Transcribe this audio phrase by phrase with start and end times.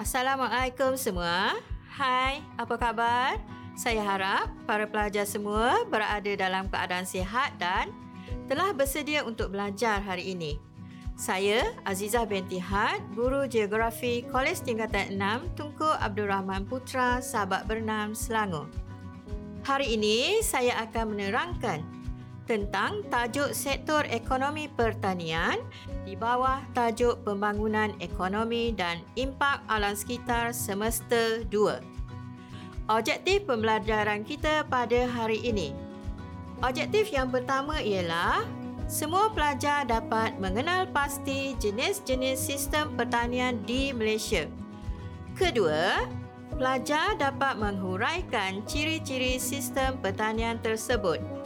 [0.00, 1.60] Assalamualaikum semua.
[1.92, 3.36] Hai, apa khabar?
[3.76, 7.92] Saya harap para pelajar semua berada dalam keadaan sihat dan
[8.48, 10.56] telah bersedia untuk belajar hari ini.
[11.20, 18.16] Saya Azizah binti Had, Guru Geografi Kolej Tingkatan 6 Tunku Abdul Rahman Putra, Sabak Bernam,
[18.16, 18.72] Selangor.
[19.68, 21.84] Hari ini saya akan menerangkan
[22.50, 25.62] tentang tajuk sektor ekonomi pertanian
[26.02, 31.78] di bawah tajuk pembangunan ekonomi dan impak alam sekitar semester 2.
[32.90, 35.70] Objektif pembelajaran kita pada hari ini.
[36.58, 38.42] Objektif yang pertama ialah
[38.90, 44.50] semua pelajar dapat mengenal pasti jenis-jenis sistem pertanian di Malaysia.
[45.38, 46.02] Kedua,
[46.58, 51.39] pelajar dapat menghuraikan ciri-ciri sistem pertanian tersebut.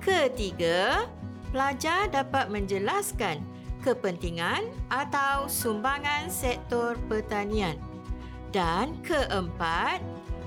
[0.00, 1.04] Ketiga,
[1.52, 3.44] pelajar dapat menjelaskan
[3.84, 7.76] kepentingan atau sumbangan sektor pertanian.
[8.48, 10.00] Dan keempat,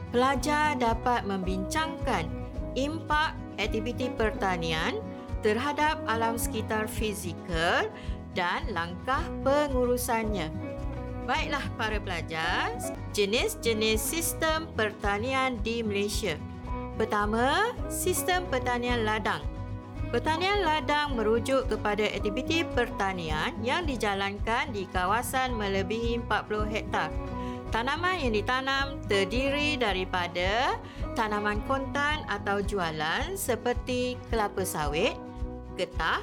[0.10, 2.26] pelajar dapat membincangkan
[2.74, 4.98] impak aktiviti pertanian
[5.46, 7.86] terhadap alam sekitar fizikal
[8.34, 10.50] dan langkah pengurusannya.
[11.30, 12.74] Baiklah para pelajar,
[13.14, 16.42] jenis-jenis sistem pertanian di Malaysia.
[16.94, 19.42] Pertama, sistem pertanian ladang.
[20.14, 27.10] Pertanian ladang merujuk kepada aktiviti pertanian yang dijalankan di kawasan melebihi 40 hektar.
[27.74, 30.78] Tanaman yang ditanam terdiri daripada
[31.18, 35.18] tanaman kontan atau jualan seperti kelapa sawit,
[35.74, 36.22] getah,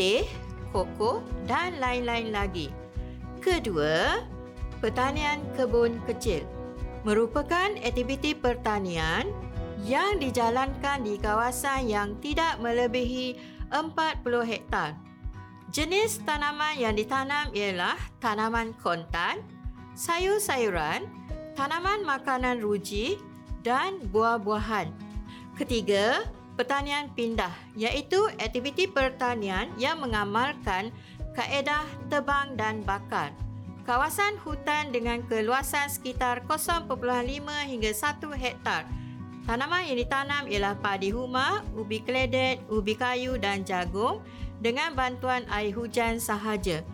[0.00, 0.24] teh,
[0.72, 2.72] koko dan lain-lain lagi.
[3.44, 4.24] Kedua,
[4.80, 6.48] pertanian kebun kecil
[7.06, 9.30] merupakan aktiviti pertanian
[9.86, 13.38] yang dijalankan di kawasan yang tidak melebihi
[13.70, 14.98] 40 hektar.
[15.68, 19.44] Jenis tanaman yang ditanam ialah tanaman kontan,
[19.92, 21.04] sayur-sayuran,
[21.52, 23.20] tanaman makanan ruji
[23.60, 24.88] dan buah-buahan.
[25.60, 26.24] Ketiga,
[26.56, 30.90] pertanian pindah iaitu aktiviti pertanian yang mengamalkan
[31.36, 33.30] kaedah tebang dan bakar.
[33.84, 36.88] Kawasan hutan dengan keluasan sekitar 0.5
[37.64, 38.84] hingga 1 hektar
[39.48, 44.20] Tanaman yang ditanam ialah padi huma, ubi keledet, ubi kayu dan jagung
[44.60, 46.84] dengan bantuan air hujan sahaja.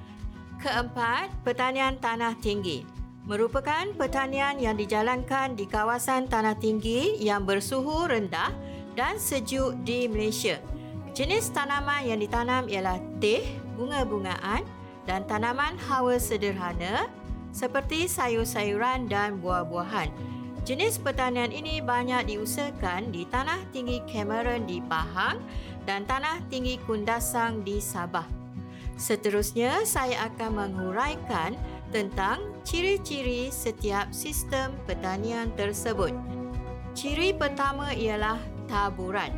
[0.62, 2.86] Keempat, pertanian tanah tinggi.
[3.26, 8.54] Merupakan pertanian yang dijalankan di kawasan tanah tinggi yang bersuhu rendah
[8.94, 10.62] dan sejuk di Malaysia.
[11.10, 13.42] Jenis tanaman yang ditanam ialah teh,
[13.74, 14.62] bunga-bungaan
[15.10, 17.10] dan tanaman hawa sederhana
[17.50, 20.33] seperti sayur-sayuran dan buah-buahan.
[20.64, 25.36] Jenis pertanian ini banyak diusahakan di Tanah Tinggi Cameron di Pahang
[25.84, 28.24] dan Tanah Tinggi Kundasang di Sabah.
[28.96, 31.52] Seterusnya, saya akan menguraikan
[31.92, 36.16] tentang ciri-ciri setiap sistem pertanian tersebut.
[36.96, 39.36] Ciri pertama ialah taburan.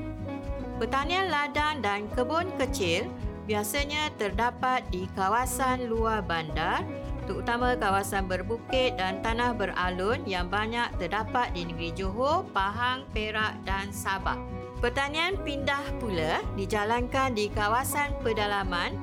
[0.79, 3.11] Pertanian ladang dan kebun kecil
[3.51, 6.87] biasanya terdapat di kawasan luar bandar
[7.27, 13.91] terutama kawasan berbukit dan tanah beralun yang banyak terdapat di negeri Johor, Pahang, Perak dan
[13.91, 14.39] Sabah.
[14.79, 18.95] Pertanian pindah pula dijalankan di kawasan pedalaman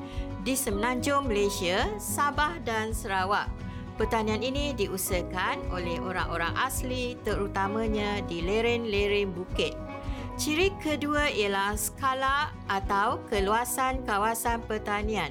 [0.47, 3.51] di Semenanjung Malaysia, Sabah dan Sarawak.
[3.93, 9.77] Pertanian ini diusahakan oleh orang-orang asli terutamanya di lereng-lereng bukit.
[10.33, 15.29] Ciri kedua ialah skala atau keluasan kawasan pertanian.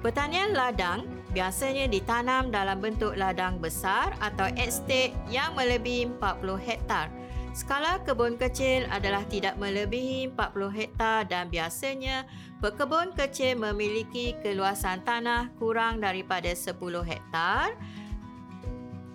[0.00, 7.06] Pertanian ladang biasanya ditanam dalam bentuk ladang besar atau estate yang melebihi 40 hektar.
[7.50, 12.22] Skala kebun kecil adalah tidak melebihi 40 hektar dan biasanya
[12.62, 17.74] pekebun kecil memiliki keluasan tanah kurang daripada 10 hektar.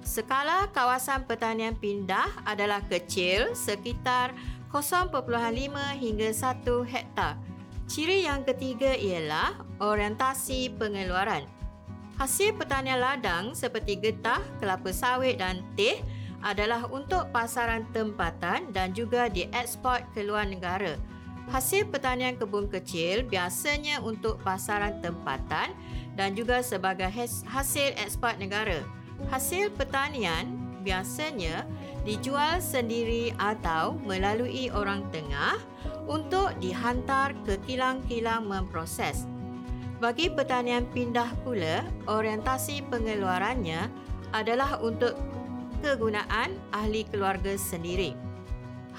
[0.03, 4.35] Skala kawasan pertanian pindah adalah kecil sekitar
[4.69, 5.15] 0.5
[5.95, 7.39] hingga 1 hektar.
[7.87, 11.64] Ciri yang ketiga ialah orientasi pengeluaran.
[12.15, 15.99] Hasil pertanian ladang seperti getah, kelapa sawit dan teh
[16.39, 20.95] adalah untuk pasaran tempatan dan juga dieksport ke luar negara.
[21.51, 25.75] Hasil pertanian kebun kecil biasanya untuk pasaran tempatan
[26.15, 27.11] dan juga sebagai
[27.51, 28.79] hasil ekspor negara.
[29.27, 30.55] Hasil pertanian
[30.87, 31.67] biasanya
[32.07, 35.59] dijual sendiri atau melalui orang tengah
[36.07, 39.27] untuk dihantar ke kilang-kilang memproses.
[39.95, 43.87] Bagi pertanian pindah pula, orientasi pengeluarannya
[44.35, 45.15] adalah untuk
[45.79, 48.11] kegunaan ahli keluarga sendiri.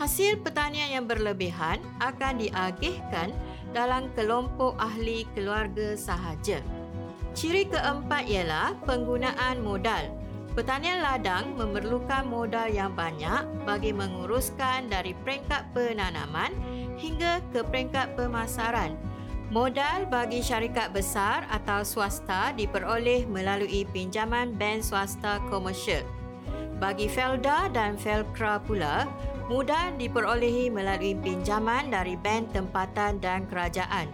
[0.00, 3.32] Hasil pertanian yang berlebihan akan diagihkan
[3.76, 6.64] dalam kelompok ahli keluarga sahaja.
[7.36, 10.08] Ciri keempat ialah penggunaan modal.
[10.56, 16.56] Pertanian ladang memerlukan modal yang banyak bagi menguruskan dari peringkat penanaman
[16.96, 18.96] hingga ke peringkat pemasaran.
[19.46, 26.02] Modal bagi syarikat besar atau swasta diperoleh melalui pinjaman bank swasta komersial.
[26.82, 29.06] Bagi Felda dan Felcra pula,
[29.46, 34.10] modal diperolehi melalui pinjaman dari bank tempatan dan kerajaan.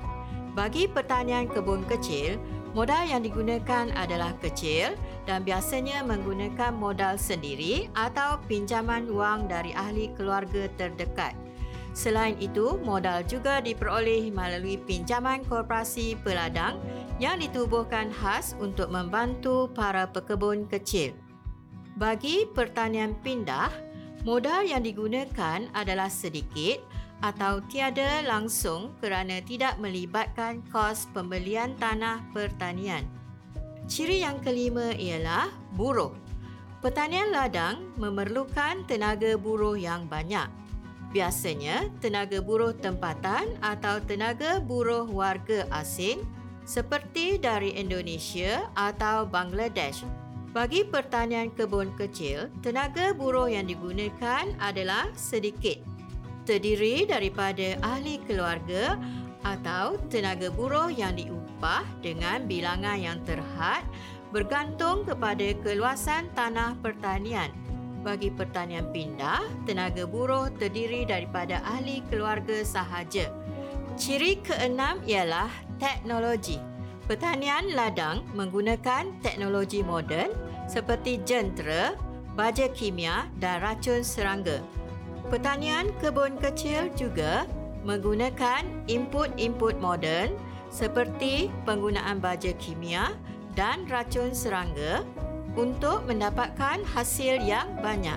[0.52, 2.36] Bagi pertanian kebun kecil,
[2.72, 4.96] Modal yang digunakan adalah kecil
[5.28, 11.36] dan biasanya menggunakan modal sendiri atau pinjaman wang dari ahli keluarga terdekat.
[11.92, 16.80] Selain itu, modal juga diperoleh melalui pinjaman korporasi peladang
[17.20, 21.12] yang ditubuhkan khas untuk membantu para pekebun kecil.
[22.00, 23.68] Bagi pertanian pindah,
[24.24, 26.80] modal yang digunakan adalah sedikit
[27.20, 33.04] atau tiada langsung kerana tidak melibatkan kos pembelian tanah pertanian.
[33.84, 36.16] Ciri yang kelima ialah buruh.
[36.82, 40.50] Pertanian ladang memerlukan tenaga buruh yang banyak.
[41.12, 46.24] Biasanya, tenaga buruh tempatan atau tenaga buruh warga asing
[46.64, 50.08] seperti dari Indonesia atau Bangladesh.
[50.56, 55.80] Bagi pertanian kebun kecil, tenaga buruh yang digunakan adalah sedikit
[56.48, 58.98] terdiri daripada ahli keluarga
[59.42, 63.84] atau tenaga buruh yang diupah dengan bilangan yang terhad
[64.32, 67.52] bergantung kepada keluasan tanah pertanian.
[68.02, 73.30] Bagi pertanian pindah, tenaga buruh terdiri daripada ahli keluarga sahaja.
[73.94, 75.46] Ciri keenam ialah
[75.78, 76.58] teknologi.
[77.06, 80.34] Pertanian ladang menggunakan teknologi moden
[80.66, 81.94] seperti jentera,
[82.34, 84.58] baja kimia dan racun serangga.
[85.30, 87.46] Pertanian kebun kecil juga
[87.86, 90.34] menggunakan input-input moden
[90.74, 93.14] seperti penggunaan baja kimia
[93.54, 95.06] dan racun serangga
[95.54, 98.16] untuk mendapatkan hasil yang banyak.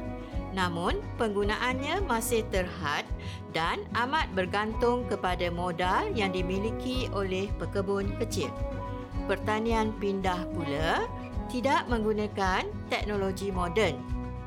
[0.56, 3.04] Namun, penggunaannya masih terhad
[3.52, 8.48] dan amat bergantung kepada modal yang dimiliki oleh pekebun kecil.
[9.28, 11.04] Pertanian pindah pula
[11.52, 14.00] tidak menggunakan teknologi moden.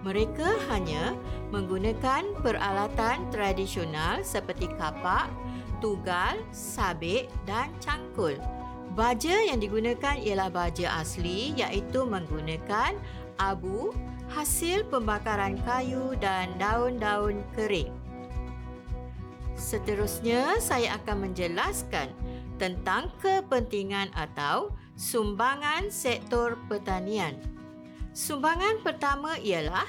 [0.06, 1.12] Mereka hanya
[1.52, 5.29] menggunakan peralatan tradisional seperti kapak,
[5.85, 8.58] tugal, sabit dan cangkul.
[8.99, 12.99] Baja yang digunakan ialah baja asli iaitu menggunakan
[13.39, 13.95] abu,
[14.35, 17.95] hasil pembakaran kayu dan daun-daun kering.
[19.55, 22.11] Seterusnya, saya akan menjelaskan
[22.59, 27.39] tentang kepentingan atau sumbangan sektor pertanian.
[28.19, 29.87] Sumbangan pertama ialah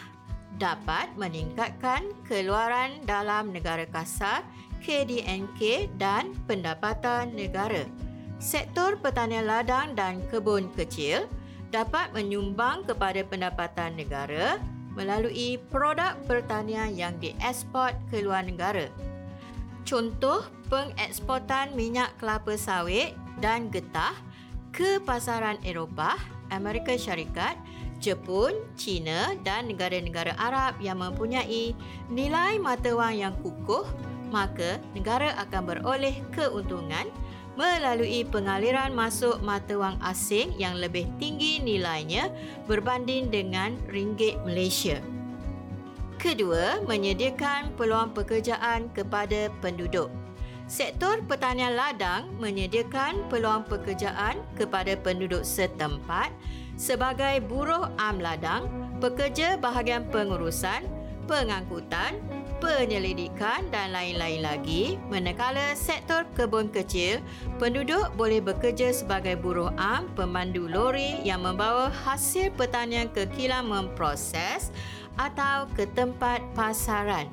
[0.61, 4.45] dapat meningkatkan keluaran dalam negara kasar
[4.85, 7.89] KDNK dan pendapatan negara.
[8.39, 11.27] Sektor pertanian ladang dan kebun kecil
[11.75, 14.57] dapat menyumbang kepada pendapatan negara
[14.95, 18.87] melalui produk pertanian yang dieksport ke luar negara.
[19.83, 23.11] Contoh pengeksportan minyak kelapa sawit
[23.43, 24.15] dan getah
[24.71, 27.59] ke pasaran Eropah, Amerika Syarikat
[27.99, 31.75] Jepun, China dan negara-negara Arab yang mempunyai
[32.07, 33.83] nilai mata wang yang kukuh,
[34.31, 37.11] maka negara akan beroleh keuntungan
[37.57, 42.29] melalui pengaliran masuk mata wang asing yang lebih tinggi nilainya
[42.69, 45.01] berbanding dengan ringgit Malaysia.
[46.19, 50.11] Kedua, menyediakan peluang pekerjaan kepada penduduk.
[50.69, 56.29] Sektor pertanian ladang menyediakan peluang pekerjaan kepada penduduk setempat
[56.77, 58.69] sebagai buruh am ladang,
[59.01, 60.85] pekerja bahagian pengurusan,
[61.25, 62.21] pengangkutan,
[62.59, 64.83] penyelidikan dan lain-lain lagi.
[65.07, 67.23] Manakala sektor kebun kecil,
[67.57, 74.69] penduduk boleh bekerja sebagai buruh am, pemandu lori yang membawa hasil pertanian ke kilang memproses
[75.15, 77.27] atau ke tempat pasaran.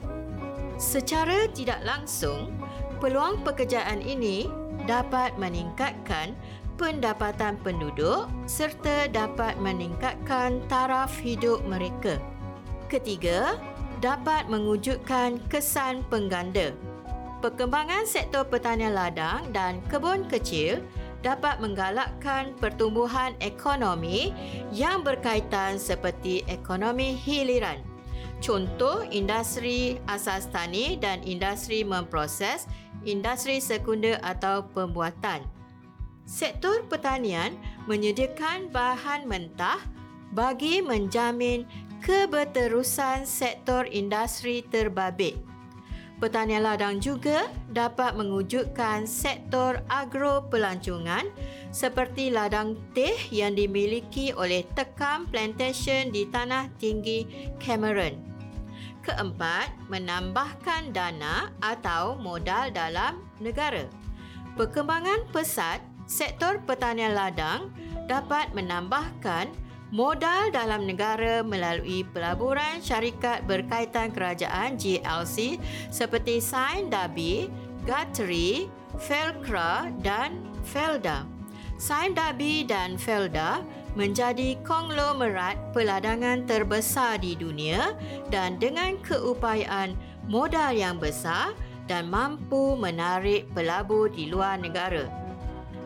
[0.78, 2.54] Secara tidak langsung,
[2.98, 4.50] peluang pekerjaan ini
[4.86, 6.32] dapat meningkatkan
[6.76, 12.20] pendapatan penduduk serta dapat meningkatkan taraf hidup mereka.
[12.86, 13.56] Ketiga,
[14.00, 16.72] dapat mewujudkan kesan pengganda.
[17.40, 20.80] Perkembangan sektor pertanian ladang dan kebun kecil
[21.20, 24.32] dapat menggalakkan pertumbuhan ekonomi
[24.72, 27.82] yang berkaitan seperti ekonomi hiliran.
[28.40, 32.68] Contoh industri asas tani dan industri memproses,
[33.08, 35.40] industri sekunder atau pembuatan.
[36.26, 37.54] Sektor pertanian
[37.88, 39.78] menyediakan bahan mentah
[40.34, 41.64] bagi menjamin
[42.02, 45.38] keberterusan sektor industri terbabit.
[46.16, 51.28] Pertanian ladang juga dapat mewujudkan sektor agro pelancongan
[51.68, 58.16] seperti ladang teh yang dimiliki oleh Tekam Plantation di Tanah Tinggi Cameron.
[59.04, 63.84] Keempat, menambahkan dana atau modal dalam negara.
[64.56, 67.68] Perkembangan pesat sektor pertanian ladang
[68.08, 69.52] dapat menambahkan
[69.94, 75.62] modal dalam negara melalui pelaburan syarikat berkaitan kerajaan GLC
[75.94, 77.46] seperti Sain Dabi,
[77.86, 78.66] Guthrie,
[78.98, 81.22] Felcra dan Felda.
[81.76, 83.60] Sain Dabi dan Felda
[83.96, 87.96] menjadi konglomerat peladangan terbesar di dunia
[88.28, 89.96] dan dengan keupayaan
[90.28, 95.25] modal yang besar dan mampu menarik pelabur di luar negara.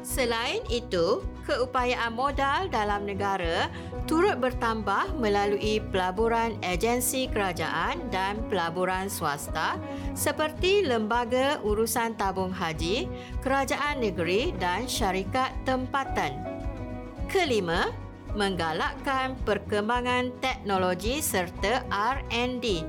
[0.01, 3.69] Selain itu, keupayaan modal dalam negara
[4.09, 9.77] turut bertambah melalui pelaburan agensi kerajaan dan pelaburan swasta
[10.17, 13.13] seperti Lembaga Urusan Tabung Haji,
[13.45, 16.49] Kerajaan Negeri dan syarikat tempatan.
[17.29, 17.93] Kelima,
[18.33, 22.83] menggalakkan perkembangan teknologi serta R&D.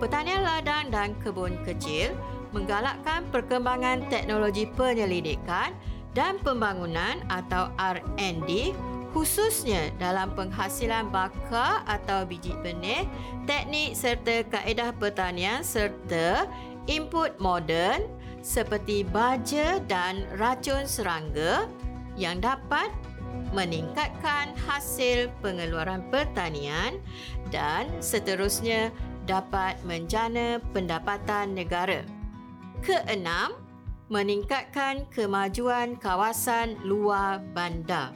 [0.00, 2.16] Pertanian ladang dan kebun kecil
[2.54, 5.76] menggalakkan perkembangan teknologi penyelidikan
[6.16, 8.72] dan pembangunan atau R&D
[9.12, 13.04] khususnya dalam penghasilan bakar atau biji benih,
[13.48, 16.48] teknik serta kaedah pertanian serta
[16.88, 18.08] input moden
[18.40, 21.64] seperti baja dan racun serangga
[22.16, 22.92] yang dapat
[23.56, 27.00] meningkatkan hasil pengeluaran pertanian
[27.48, 28.92] dan seterusnya
[29.24, 32.04] dapat menjana pendapatan negara.
[32.84, 33.65] Keenam,
[34.06, 38.14] meningkatkan kemajuan kawasan luar bandar.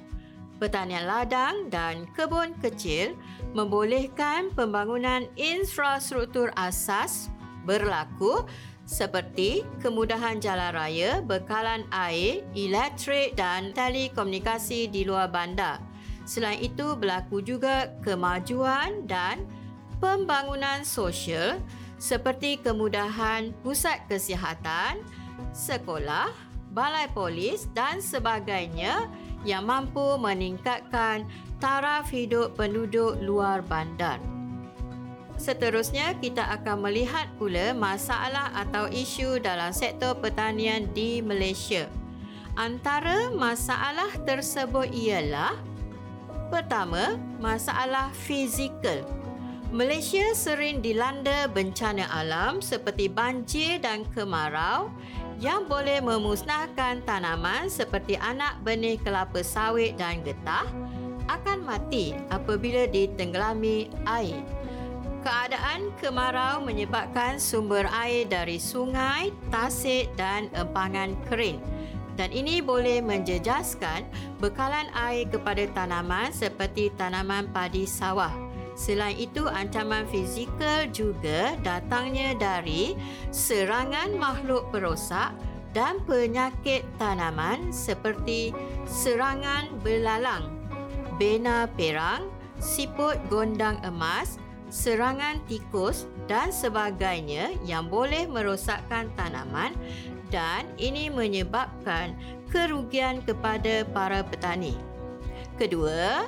[0.61, 3.17] Pertanian ladang dan kebun kecil
[3.57, 7.33] membolehkan pembangunan infrastruktur asas
[7.65, 8.45] berlaku
[8.85, 15.79] seperti kemudahan jalan raya, bekalan air, elektrik dan telekomunikasi di luar bandar.
[16.27, 19.47] Selain itu, berlaku juga kemajuan dan
[20.03, 21.63] pembangunan sosial
[22.03, 25.01] seperti kemudahan pusat kesihatan,
[25.53, 26.31] sekolah,
[26.71, 29.11] balai polis dan sebagainya
[29.43, 31.25] yang mampu meningkatkan
[31.59, 34.21] taraf hidup penduduk luar bandar.
[35.41, 41.89] Seterusnya, kita akan melihat pula masalah atau isu dalam sektor pertanian di Malaysia.
[42.61, 45.57] Antara masalah tersebut ialah
[46.51, 49.07] Pertama, masalah fizikal.
[49.71, 54.91] Malaysia sering dilanda bencana alam seperti banjir dan kemarau
[55.41, 60.69] yang boleh memusnahkan tanaman seperti anak benih kelapa sawit dan getah
[61.33, 64.37] akan mati apabila ditenggelami air.
[65.25, 71.61] Keadaan kemarau menyebabkan sumber air dari sungai, tasik dan empangan kering
[72.21, 74.05] dan ini boleh menjejaskan
[74.45, 78.50] bekalan air kepada tanaman seperti tanaman padi sawah.
[78.81, 82.97] Selain itu, ancaman fizikal juga datangnya dari
[83.29, 85.37] serangan makhluk perosak
[85.77, 88.57] dan penyakit tanaman seperti
[88.89, 90.49] serangan belalang,
[91.21, 94.41] bena perang, siput gondang emas,
[94.73, 99.77] serangan tikus dan sebagainya yang boleh merosakkan tanaman
[100.33, 102.17] dan ini menyebabkan
[102.49, 104.73] kerugian kepada para petani.
[105.61, 106.25] Kedua,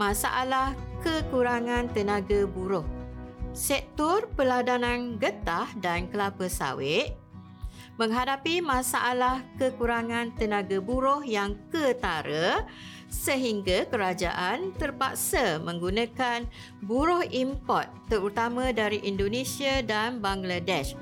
[0.00, 2.84] masalah kekurangan tenaga buruh.
[3.56, 7.16] Sektor peladanan getah dan kelapa sawit
[8.00, 12.64] menghadapi masalah kekurangan tenaga buruh yang ketara
[13.12, 16.48] sehingga kerajaan terpaksa menggunakan
[16.80, 20.96] buruh import terutama dari Indonesia dan Bangladesh.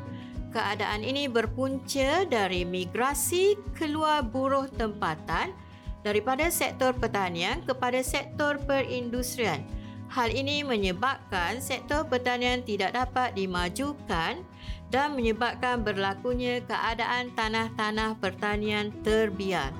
[0.51, 5.55] Keadaan ini berpunca dari migrasi keluar buruh tempatan
[6.03, 9.78] daripada sektor pertanian kepada sektor perindustrian.
[10.09, 14.41] Hal ini menyebabkan sektor pertanian tidak dapat dimajukan
[14.89, 19.77] dan menyebabkan berlakunya keadaan tanah-tanah pertanian terbiar.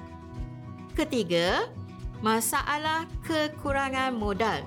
[0.93, 1.73] Ketiga,
[2.21, 4.61] masalah kekurangan modal.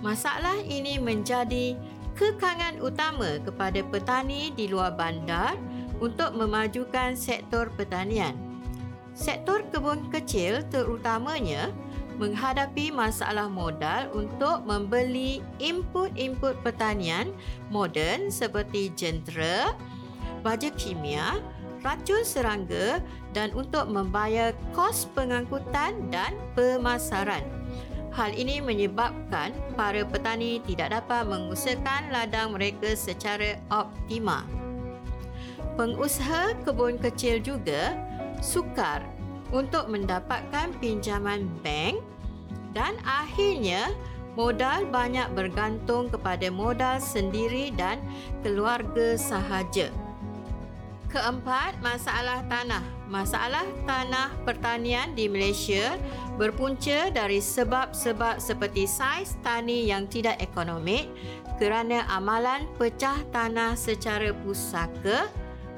[0.00, 1.76] Masalah ini menjadi
[2.16, 5.60] kekangan utama kepada petani di luar bandar
[6.00, 8.32] untuk memajukan sektor pertanian.
[9.12, 11.68] Sektor kebun kecil terutamanya
[12.20, 17.32] menghadapi masalah modal untuk membeli input-input pertanian
[17.72, 19.72] moden seperti jentera,
[20.44, 21.40] baja kimia,
[21.80, 23.00] racun serangga
[23.32, 27.40] dan untuk membayar kos pengangkutan dan pemasaran.
[28.12, 34.44] Hal ini menyebabkan para petani tidak dapat mengusahakan ladang mereka secara optimal.
[35.78, 37.96] pengusaha kebun kecil juga
[38.44, 39.00] sukar
[39.50, 41.98] untuk mendapatkan pinjaman bank
[42.70, 43.90] dan akhirnya
[44.38, 47.98] modal banyak bergantung kepada modal sendiri dan
[48.46, 49.90] keluarga sahaja.
[51.10, 52.86] Keempat, masalah tanah.
[53.10, 55.98] Masalah tanah pertanian di Malaysia
[56.38, 61.10] berpunca dari sebab-sebab seperti saiz tani yang tidak ekonomik
[61.58, 65.26] kerana amalan pecah tanah secara pusaka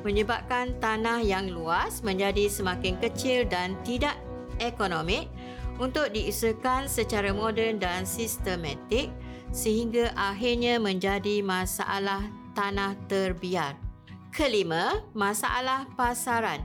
[0.02, 4.18] menyebabkan tanah yang luas menjadi semakin kecil dan tidak
[4.58, 5.26] ekonomik
[5.80, 9.10] untuk diusahakan secara moden dan sistematik
[9.50, 13.76] sehingga akhirnya menjadi masalah tanah terbiar.
[14.32, 16.64] Kelima, masalah pasaran.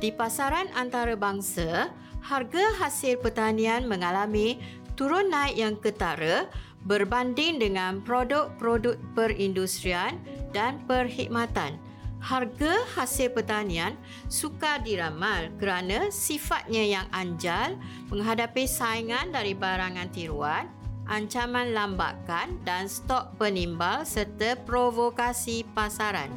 [0.00, 1.92] Di pasaran antarabangsa,
[2.24, 4.56] harga hasil pertanian mengalami
[4.96, 6.48] turun naik yang ketara
[6.88, 10.18] berbanding dengan produk-produk perindustrian
[10.50, 11.78] dan perkhidmatan
[12.22, 13.98] harga hasil pertanian
[14.30, 17.74] sukar diramal kerana sifatnya yang anjal
[18.14, 20.70] menghadapi saingan dari barangan tiruan,
[21.10, 26.30] ancaman lambakan dan stok penimbal serta provokasi pasaran.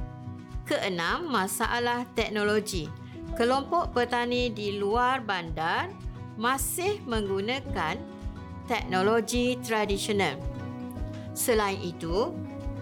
[0.66, 2.90] Keenam, masalah teknologi.
[3.38, 5.94] Kelompok petani di luar bandar
[6.34, 8.02] masih menggunakan
[8.66, 10.42] teknologi tradisional.
[11.38, 12.34] Selain itu,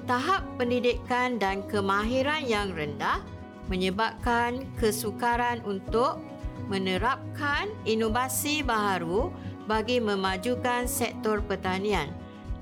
[0.04, 3.24] tahap pendidikan dan kemahiran yang rendah
[3.72, 6.20] menyebabkan kesukaran untuk
[6.68, 9.32] menerapkan inovasi baharu
[9.68, 12.12] bagi memajukan sektor pertanian.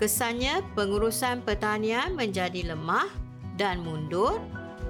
[0.02, 3.10] Kesannya pengurusan pertanian menjadi lemah
[3.58, 4.42] dan mundur.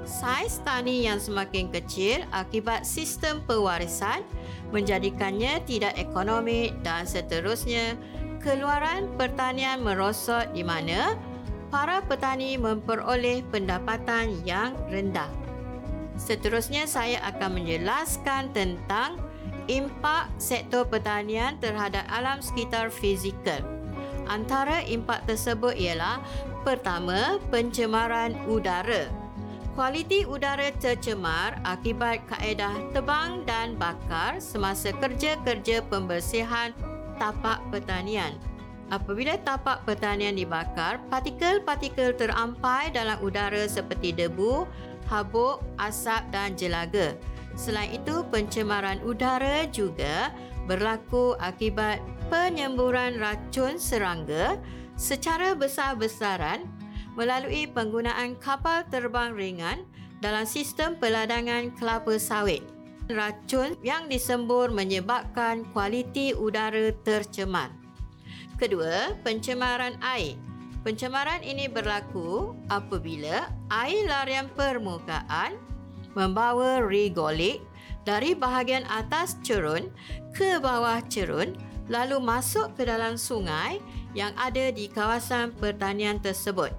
[0.01, 4.25] Saiz tani yang semakin kecil akibat sistem pewarisan
[4.73, 7.93] menjadikannya tidak ekonomik dan seterusnya
[8.41, 11.13] keluaran pertanian merosot di mana
[11.71, 15.31] para petani memperoleh pendapatan yang rendah.
[16.19, 19.17] Seterusnya saya akan menjelaskan tentang
[19.71, 23.63] impak sektor pertanian terhadap alam sekitar fizikal.
[24.27, 26.21] Antara impak tersebut ialah
[26.61, 29.09] pertama, pencemaran udara.
[29.71, 36.75] Kualiti udara tercemar akibat kaedah tebang dan bakar semasa kerja-kerja pembersihan
[37.15, 38.35] tapak pertanian.
[38.91, 44.67] Apabila tapak pertanian dibakar, partikel-partikel terampai dalam udara seperti debu,
[45.07, 47.15] habuk, asap dan jelaga.
[47.55, 50.35] Selain itu, pencemaran udara juga
[50.67, 54.59] berlaku akibat penyemburan racun serangga
[54.99, 56.67] secara besar-besaran
[57.15, 59.87] melalui penggunaan kapal terbang ringan
[60.19, 62.63] dalam sistem peladangan kelapa sawit.
[63.07, 67.80] Racun yang disembur menyebabkan kualiti udara tercemar.
[68.61, 70.37] Kedua, pencemaran air.
[70.85, 75.57] Pencemaran ini berlaku apabila air larian permukaan
[76.13, 77.65] membawa regolik
[78.05, 79.89] dari bahagian atas cerun
[80.37, 81.57] ke bawah cerun
[81.89, 83.81] lalu masuk ke dalam sungai
[84.13, 86.69] yang ada di kawasan pertanian tersebut.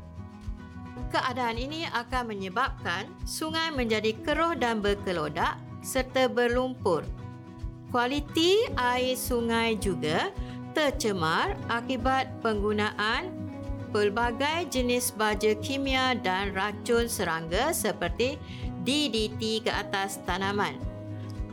[1.11, 7.03] Keadaan ini akan menyebabkan sungai menjadi keruh dan berkelodak serta berlumpur.
[7.91, 10.31] Kualiti air sungai juga
[10.73, 13.31] tercemar akibat penggunaan
[13.93, 18.41] pelbagai jenis baja kimia dan racun serangga seperti
[18.83, 20.81] DDT ke atas tanaman.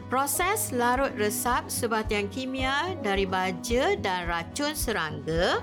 [0.09, 5.61] Proses larut resap sebatian kimia dari baja dan racun serangga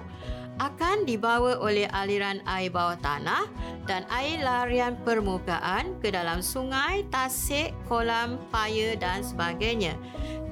[0.58, 3.44] akan dibawa oleh aliran air bawah tanah
[3.84, 9.94] dan air larian permukaan ke dalam sungai, tasik, kolam, paya dan sebagainya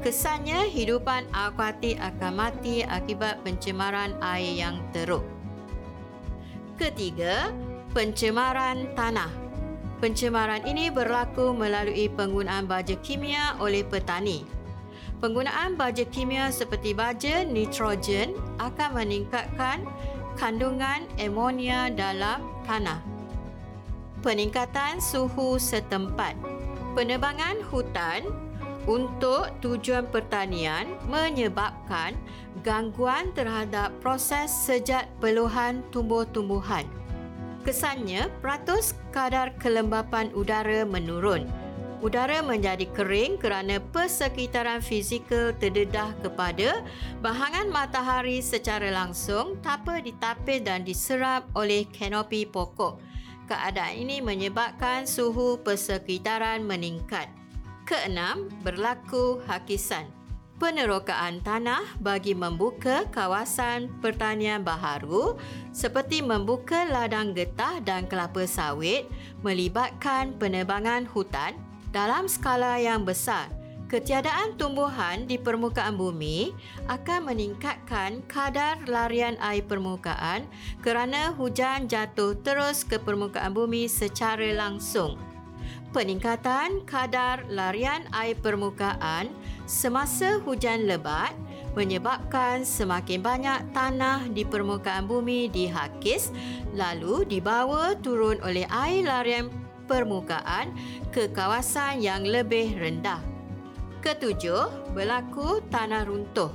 [0.05, 5.25] Kesannya hidupan akuatik akan mati akibat pencemaran air yang teruk.
[6.77, 7.49] Ketiga,
[7.97, 9.33] pencemaran tanah.
[10.05, 14.45] Pencemaran ini berlaku melalui penggunaan baja kimia oleh petani.
[15.23, 19.87] Penggunaan baja kimia seperti baja nitrogen akan meningkatkan
[20.35, 22.99] kandungan amonia dalam tanah.
[24.21, 26.35] Peningkatan suhu setempat.
[26.95, 28.27] Penebangan hutan
[28.85, 32.15] untuk tujuan pertanian menyebabkan
[32.61, 36.85] gangguan terhadap proses sejat peluhan tumbuh-tumbuhan.
[37.65, 41.49] Kesannya, peratus kadar kelembapan udara menurun.
[42.05, 46.85] Udara menjadi kering kerana persekitaran fizikal terdedah kepada
[47.25, 53.01] bahangan matahari secara langsung tanpa ditapis dan diserap oleh kanopi pokok.
[53.49, 57.33] Keadaan ini menyebabkan suhu persekitaran meningkat.
[57.89, 60.05] Keenam, berlaku hakisan.
[60.55, 65.35] penerokaan tanah bagi membuka kawasan pertanian baharu
[65.75, 69.11] seperti membuka ladang getah dan kelapa sawit
[69.43, 71.59] melibatkan penebangan hutan
[71.95, 73.47] dalam skala yang besar.
[73.87, 76.51] Ketiadaan tumbuhan di permukaan bumi
[76.91, 80.51] akan meningkatkan kadar larian air permukaan
[80.83, 85.15] kerana hujan jatuh terus ke permukaan bumi secara langsung
[85.95, 89.31] peningkatan kadar larian air permukaan
[89.71, 91.31] semasa hujan lebat
[91.79, 96.35] menyebabkan semakin banyak tanah di permukaan bumi dihakis
[96.75, 99.47] lalu dibawa turun oleh air larian
[99.85, 100.73] permukaan
[101.11, 103.21] ke kawasan yang lebih rendah.
[104.05, 106.53] Ketujuh, berlaku tanah runtuh.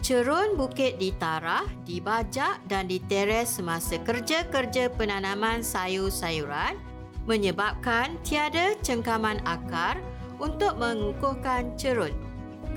[0.00, 6.78] Cerun bukit ditarah, dibajak dan diteres semasa kerja-kerja penanaman sayur-sayuran
[7.26, 9.98] menyebabkan tiada cengkaman akar
[10.38, 12.25] untuk mengukuhkan cerun.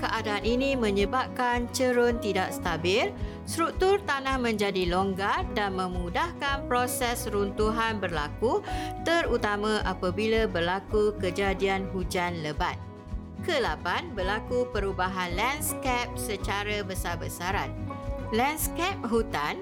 [0.00, 3.12] Keadaan ini menyebabkan cerun tidak stabil,
[3.44, 8.64] struktur tanah menjadi longgar dan memudahkan proses runtuhan berlaku
[9.04, 12.80] terutama apabila berlaku kejadian hujan lebat.
[13.44, 17.68] Kelapan, berlaku perubahan landscape secara besar-besaran.
[18.32, 19.60] Landscape hutan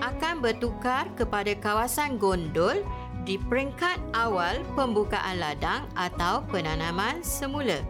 [0.00, 2.80] akan bertukar kepada kawasan gondol
[3.24, 7.80] di peringkat awal pembukaan ladang atau penanaman semula.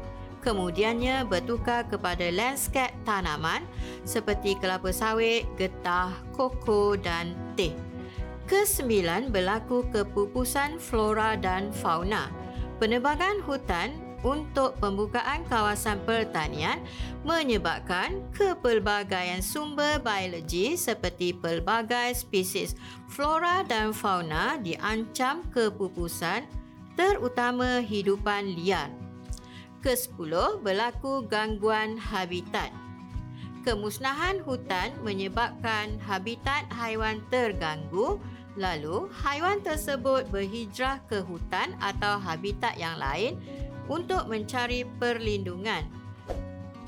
[0.45, 3.65] Kemudiannya bertukar kepada landscape tanaman
[4.05, 7.73] seperti kelapa sawit, getah, koko dan teh.
[8.45, 12.29] Kesembilan berlaku kepupusan flora dan fauna.
[12.77, 16.81] Penebangan hutan untuk pembukaan kawasan pertanian
[17.25, 22.77] menyebabkan kepelbagaian sumber biologi seperti pelbagai spesies
[23.09, 26.45] flora dan fauna diancam kepupusan
[26.97, 29.04] terutama hidupan liar.
[29.85, 32.73] Kesepuluh berlaku gangguan habitat.
[33.69, 38.17] Kemusnahan hutan menyebabkan habitat haiwan terganggu
[38.57, 43.37] lalu haiwan tersebut berhijrah ke hutan atau habitat yang lain
[43.85, 45.85] untuk mencari perlindungan.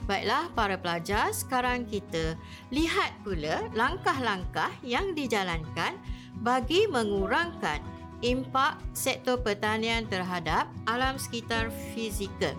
[0.09, 2.33] Baiklah para pelajar, sekarang kita
[2.73, 6.01] lihat pula langkah-langkah yang dijalankan
[6.41, 7.85] bagi mengurangkan
[8.25, 12.57] impak sektor pertanian terhadap alam sekitar fizikal.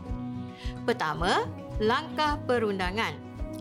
[0.87, 1.43] Pertama,
[1.83, 3.11] langkah perundangan.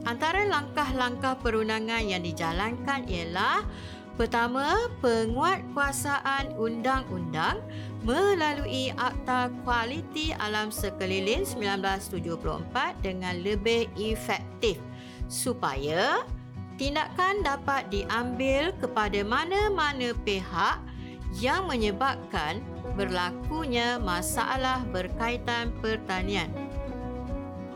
[0.07, 3.67] Antara langkah-langkah perundangan yang dijalankan ialah
[4.15, 7.59] pertama, penguatkuasaan undang-undang
[8.07, 14.79] melalui Akta Kualiti Alam Sekeliling 1974 dengan lebih efektif
[15.27, 16.23] supaya
[16.79, 20.79] tindakan dapat diambil kepada mana-mana pihak
[21.43, 22.63] yang menyebabkan
[22.95, 26.66] berlakunya masalah berkaitan pertanian.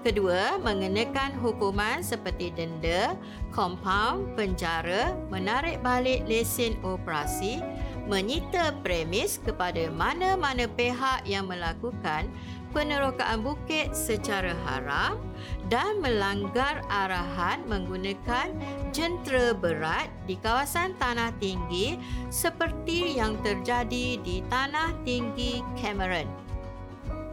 [0.00, 3.12] Kedua, mengenakan hukuman seperti denda,
[3.52, 7.60] kompaun, penjara, menarik balik lesen operasi,
[8.08, 12.32] menyita premis kepada mana-mana pihak yang melakukan
[12.72, 15.20] penerokaan bukit secara haram
[15.68, 18.56] dan melanggar arahan menggunakan
[18.96, 22.00] jentera berat di kawasan tanah tinggi
[22.32, 26.30] seperti yang terjadi di tanah tinggi Cameron.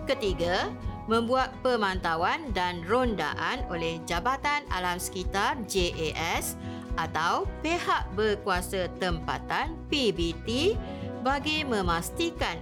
[0.04, 0.68] Ketiga,
[1.08, 6.60] membuat pemantauan dan rondaan oleh Jabatan Alam Sekitar JAS
[7.00, 10.76] atau pihak berkuasa tempatan PBT
[11.24, 12.60] bagi memastikan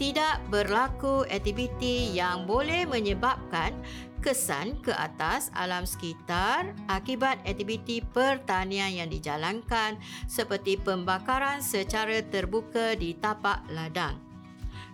[0.00, 3.76] tidak berlaku aktiviti yang boleh menyebabkan
[4.24, 13.16] kesan ke atas alam sekitar akibat aktiviti pertanian yang dijalankan seperti pembakaran secara terbuka di
[13.16, 14.29] tapak ladang.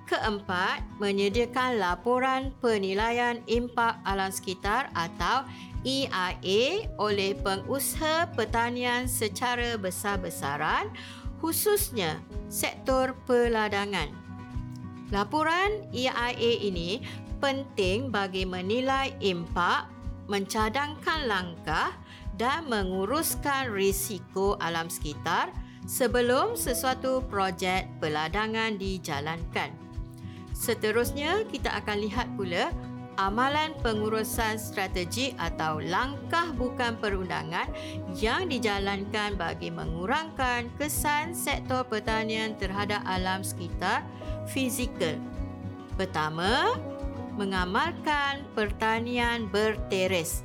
[0.07, 5.43] Keempat, menyediakan laporan penilaian impak alam sekitar atau
[5.83, 10.95] EIA oleh pengusaha pertanian secara besar-besaran
[11.43, 14.07] khususnya sektor peladangan.
[15.11, 17.03] Laporan EIA ini
[17.43, 19.91] penting bagi menilai impak,
[20.31, 21.95] mencadangkan langkah
[22.39, 25.51] dan menguruskan risiko alam sekitar
[25.87, 29.86] sebelum sesuatu projek peladangan dijalankan.
[30.57, 32.73] Seterusnya, kita akan lihat pula
[33.21, 37.69] amalan pengurusan strategi atau langkah bukan perundangan
[38.17, 44.05] yang dijalankan bagi mengurangkan kesan sektor pertanian terhadap alam sekitar
[44.49, 45.17] fizikal.
[46.01, 46.77] Pertama,
[47.37, 50.45] mengamalkan pertanian berteres.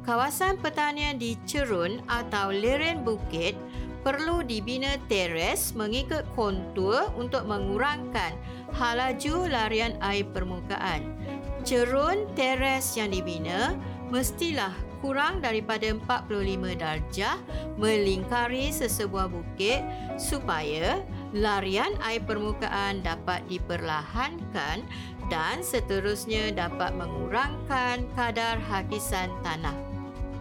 [0.00, 3.52] Kawasan pertanian di cerun atau lereng bukit
[4.00, 8.32] perlu dibina teres mengikut kontur untuk mengurangkan
[8.72, 11.12] halaju larian air permukaan.
[11.66, 13.76] Cerun teres yang dibina
[14.08, 17.36] mestilah kurang daripada 45 darjah
[17.80, 19.80] melingkari sesebuah bukit
[20.20, 21.00] supaya
[21.32, 24.84] larian air permukaan dapat diperlahankan
[25.32, 29.76] dan seterusnya dapat mengurangkan kadar hakisan tanah.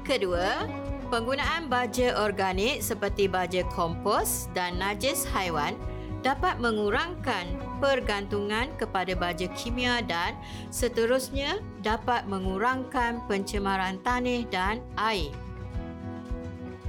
[0.04, 0.66] Kedua,
[1.10, 5.74] penggunaan baja organik seperti baja kompos dan najis haiwan
[6.22, 10.38] dapat mengurangkan pergantungan kepada baja kimia dan
[10.70, 15.34] seterusnya dapat mengurangkan pencemaran tanah dan air.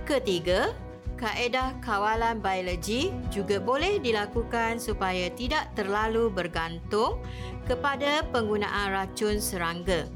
[0.05, 0.75] Ketiga,
[1.17, 7.23] kaedah kawalan biologi juga boleh dilakukan supaya tidak terlalu bergantung
[7.71, 10.11] kepada penggunaan racun serangga.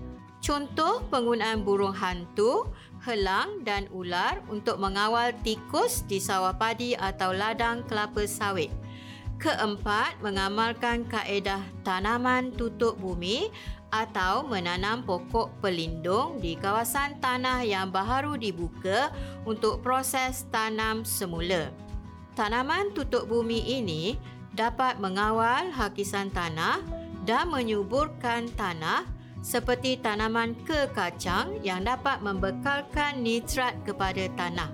[0.44, 2.68] Contoh penggunaan burung hantu,
[3.04, 8.72] helang dan ular untuk mengawal tikus di sawah padi atau ladang kelapa sawit.
[9.36, 13.52] Keempat, mengamalkan kaedah tanaman tutup bumi
[13.92, 19.12] atau menanam pokok pelindung di kawasan tanah yang baharu dibuka
[19.44, 21.70] untuk proses tanam semula.
[22.34, 24.18] Tanaman tutup bumi ini
[24.56, 26.82] dapat mengawal hakisan tanah
[27.22, 29.06] dan menyuburkan tanah
[29.44, 34.72] seperti tanaman kekacang yang dapat membekalkan nitrat kepada tanah.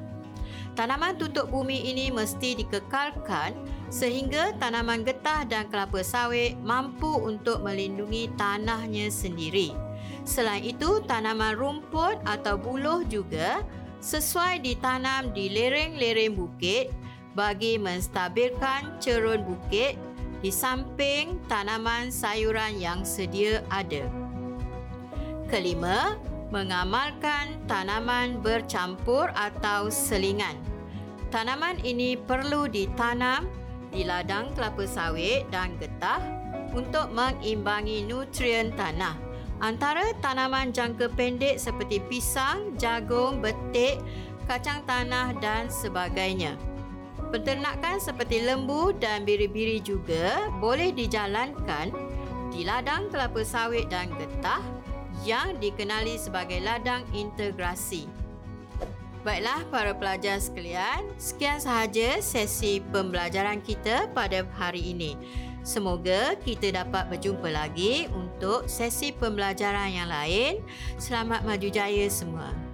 [0.78, 3.58] Tanaman tutup bumi ini mesti dikekalkan
[3.90, 9.74] sehingga tanaman getah dan kelapa sawit mampu untuk melindungi tanahnya sendiri.
[10.22, 13.66] Selain itu, tanaman rumput atau buluh juga
[13.98, 16.94] sesuai ditanam di lereng-lereng bukit
[17.34, 19.98] bagi menstabilkan cerun bukit
[20.40, 24.29] di samping tanaman sayuran yang sedia ada.
[25.50, 26.14] Kelima,
[26.54, 30.54] mengamalkan tanaman bercampur atau selingan.
[31.34, 33.50] Tanaman ini perlu ditanam
[33.90, 36.22] di ladang kelapa sawit dan getah
[36.70, 39.18] untuk mengimbangi nutrien tanah.
[39.58, 43.98] Antara tanaman jangka pendek seperti pisang, jagung, betik,
[44.46, 46.54] kacang tanah dan sebagainya.
[47.34, 51.90] Peternakan seperti lembu dan biri-biri juga boleh dijalankan
[52.54, 54.62] di ladang kelapa sawit dan getah
[55.24, 58.08] yang dikenali sebagai ladang integrasi.
[59.20, 65.12] Baiklah para pelajar sekalian, sekian sahaja sesi pembelajaran kita pada hari ini.
[65.60, 70.64] Semoga kita dapat berjumpa lagi untuk sesi pembelajaran yang lain.
[70.96, 72.69] Selamat maju jaya semua.